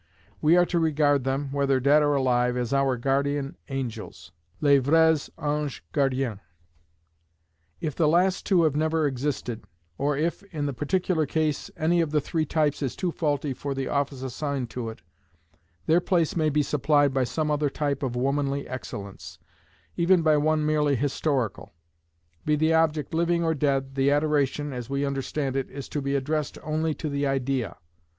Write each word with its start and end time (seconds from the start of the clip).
We 0.41 0.57
are 0.57 0.65
to 0.65 0.79
regard 0.79 1.25
them, 1.25 1.51
whether 1.51 1.79
dead 1.79 2.01
or 2.01 2.15
alive, 2.15 2.57
as 2.57 2.73
our 2.73 2.97
guardian 2.97 3.55
angels, 3.69 4.31
"les 4.59 4.79
vrais 4.79 5.29
anges 5.37 5.81
gardiens." 5.91 6.39
If 7.81 7.93
the 7.95 8.07
last 8.07 8.43
two 8.43 8.63
have 8.63 8.75
never 8.75 9.05
existed, 9.05 9.63
or 9.99 10.17
if, 10.17 10.41
in 10.51 10.65
the 10.65 10.73
particular 10.73 11.27
case, 11.27 11.69
any 11.77 12.01
of 12.01 12.09
the 12.09 12.19
three 12.19 12.47
types 12.47 12.81
is 12.81 12.95
too 12.95 13.11
faulty 13.11 13.53
for 13.53 13.75
the 13.75 13.89
office 13.89 14.23
assigned 14.23 14.71
to 14.71 14.89
it, 14.89 15.03
their 15.85 16.01
place 16.01 16.35
may 16.35 16.49
be 16.49 16.63
supplied 16.63 17.13
by 17.13 17.23
some 17.23 17.51
other 17.51 17.69
type 17.69 18.01
of 18.01 18.15
womanly 18.15 18.67
excellence, 18.67 19.37
even 19.97 20.23
by 20.23 20.35
one 20.35 20.65
merely 20.65 20.95
historical. 20.95 21.75
Be 22.43 22.55
the 22.55 22.73
object 22.73 23.13
living 23.13 23.43
or 23.43 23.53
dead, 23.53 23.93
the 23.93 24.09
adoration 24.09 24.73
(as 24.73 24.89
we 24.89 25.05
understand 25.05 25.55
it) 25.55 25.69
is 25.69 25.87
to 25.89 26.01
be 26.01 26.15
addressed 26.15 26.57
only 26.63 26.95
to 26.95 27.07
the 27.07 27.27
idea. 27.27 27.77